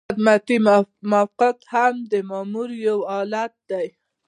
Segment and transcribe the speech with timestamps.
[0.09, 0.57] خدمتي
[1.11, 3.87] موقف هم د مامور یو حالت دی.